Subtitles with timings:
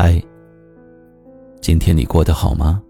[0.00, 0.22] 嗨，
[1.60, 2.80] 今天你过得好吗？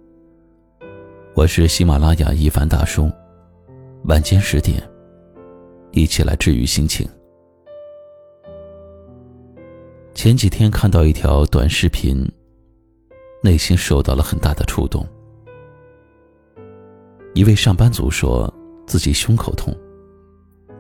[1.34, 3.11] 我是喜马拉雅一凡大叔，
[4.04, 4.86] 晚间十点，
[5.92, 7.09] 一起来治愈心情。
[10.12, 12.30] 前几天看到一条短视频，
[13.43, 15.02] 内心受到了很大的触动。
[17.32, 18.52] 一位上班族说
[18.86, 19.75] 自己胸口痛，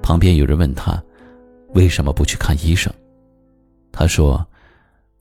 [0.02, 1.02] 旁边有人问他
[1.72, 2.92] 为什么不去看医生，
[3.90, 4.46] 他说：“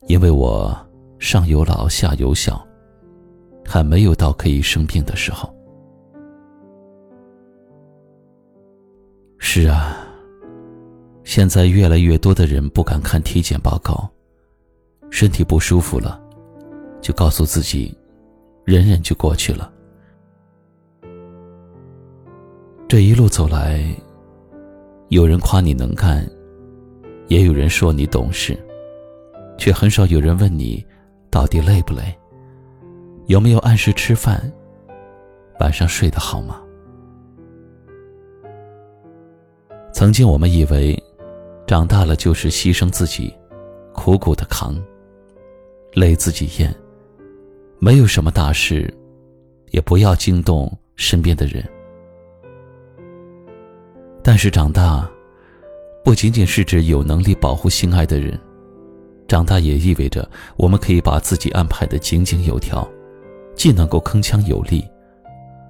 [0.10, 0.78] 因为我
[1.20, 2.64] 上有老下有小。”
[3.70, 5.54] 还没有到可以生病的时候。
[9.40, 10.08] 是啊，
[11.26, 14.10] 现在越来越多的人不敢看体检报告，
[15.10, 16.18] 身体不舒服了，
[17.02, 17.94] 就告诉自己，
[18.64, 19.70] 忍忍就过去了。
[22.88, 23.84] 这一路走来，
[25.10, 26.26] 有人夸你能干，
[27.28, 28.58] 也有人说你懂事，
[29.58, 30.86] 却很少有人问你，
[31.38, 32.02] 到底累不累。
[33.28, 34.52] 有没有按时吃饭？
[35.60, 36.60] 晚上睡得好吗？
[39.94, 40.98] 曾经我们以为，
[41.68, 43.32] 长大了就是牺牲自己，
[43.94, 44.84] 苦苦的扛，
[45.94, 46.74] 累自己咽，
[47.78, 48.92] 没有什么大事，
[49.70, 51.64] 也不要惊动身边的人。
[54.24, 55.08] 但是长大，
[56.04, 58.40] 不仅仅是指有能力保护心爱的人，
[59.28, 62.88] 长大也意味着我们可以把自己安排的井井有条。
[63.56, 64.88] 既能够铿锵有力，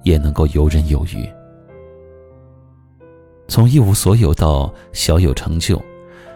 [0.02, 1.26] 也能够游刃有余。
[3.48, 5.82] 从一无所有到小有成就，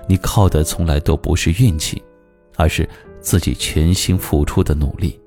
[0.08, 2.02] 你靠的从来都不是运气，
[2.56, 2.88] 而是
[3.20, 5.20] 自己全心付出的努力。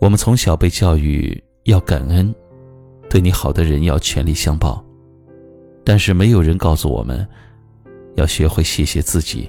[0.00, 2.34] 我们从小被教育要感恩，
[3.08, 4.84] 对你好的人要全力相报，
[5.84, 7.24] 但是没有人告诉我们，
[8.16, 9.48] 要学会谢谢自己。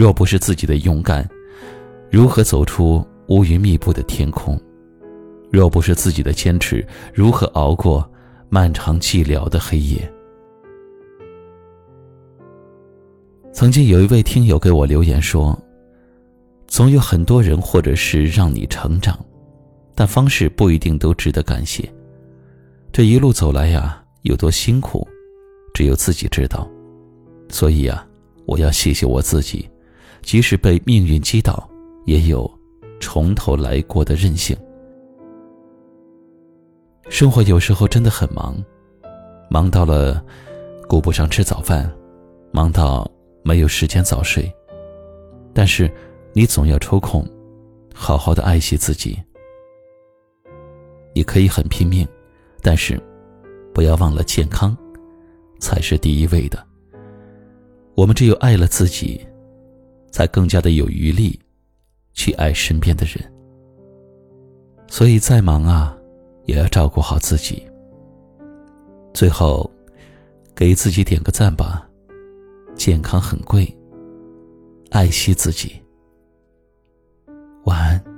[0.00, 1.28] 若不是自己的勇敢，
[2.10, 3.06] 如何走出？
[3.28, 4.58] 乌云密布的天空，
[5.50, 8.10] 若不是自己的坚持，如何熬过
[8.48, 10.10] 漫长寂寥的黑夜？
[13.52, 15.56] 曾经有一位听友给我留言说
[16.66, 19.22] ：“总有很多人或者是让你成长，
[19.94, 21.86] 但方式不一定都值得感谢。
[22.90, 25.06] 这一路走来呀，有多辛苦，
[25.74, 26.66] 只有自己知道。
[27.50, 28.04] 所以呀，
[28.46, 29.69] 我要谢谢我自己，
[30.22, 31.68] 即使被命运击倒，
[32.06, 32.50] 也有。”
[33.02, 34.54] 从头来过的韧性。
[37.08, 38.62] 生活有时候真的很忙，
[39.48, 40.22] 忙到了
[40.86, 41.90] 顾不上吃早饭，
[42.52, 43.10] 忙到
[43.42, 44.52] 没有时间早睡。
[45.54, 45.90] 但是
[46.34, 47.26] 你总要抽空，
[47.94, 49.18] 好好的爱惜自己。
[51.14, 52.06] 你可以很拼命，
[52.60, 53.00] 但是
[53.72, 54.76] 不要忘了健康，
[55.58, 56.62] 才是第一位的。
[57.94, 59.26] 我们只有爱了自己，
[60.10, 61.38] 才更加的有余力。
[62.12, 63.32] 去爱身边的人，
[64.88, 65.96] 所以再忙啊，
[66.44, 67.62] 也要照顾好自己。
[69.14, 69.70] 最后，
[70.54, 71.88] 给自己点个赞吧，
[72.74, 73.74] 健康很贵，
[74.90, 75.80] 爱惜自己。
[77.64, 78.09] 晚安。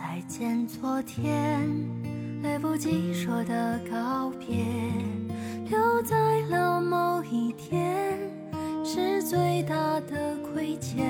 [0.00, 1.60] 再见，昨天
[2.42, 4.64] 来不及说的告别，
[5.68, 6.16] 留在
[6.48, 8.18] 了某一天，
[8.82, 11.06] 是最大的亏欠。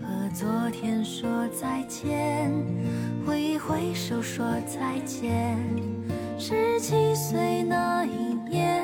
[0.00, 2.52] 和昨天说再见，
[3.24, 5.56] 挥一挥手说再见。
[6.40, 8.82] 十七岁那一年，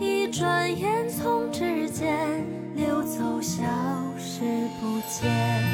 [0.00, 2.44] 一转眼从指尖
[2.76, 3.64] 溜走，消
[4.16, 4.44] 失
[4.80, 5.65] 不见。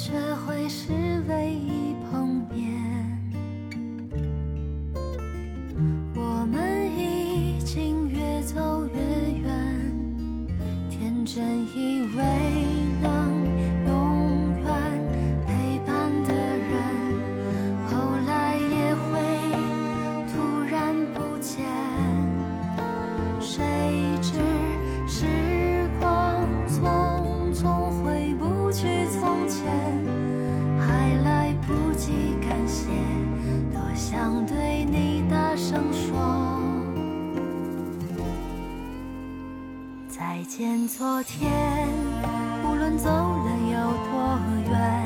[0.00, 0.12] 却
[0.46, 0.92] 会是
[1.28, 2.72] 唯一碰面
[6.14, 9.00] 我们已经越走越
[9.40, 10.56] 远
[10.88, 11.87] 天真以
[40.48, 41.86] 见昨天
[42.64, 43.76] 无论走了有
[44.08, 44.97] 多远。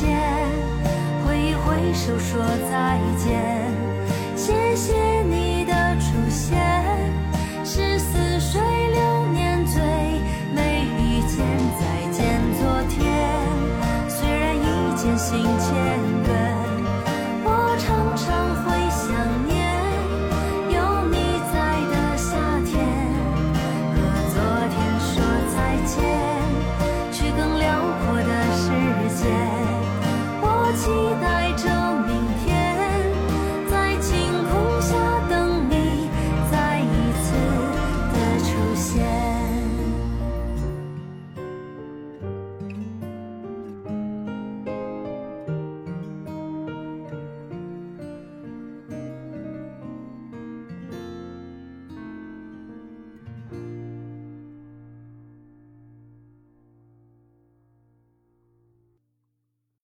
[0.00, 0.18] 间
[1.26, 3.70] 挥一挥手说再见。
[4.34, 6.58] 谢谢你的出现
[7.62, 9.82] 是似水流年最
[10.54, 11.44] 美遇见
[11.78, 12.98] 再见昨天。
[14.08, 16.19] 虽然已渐行渐远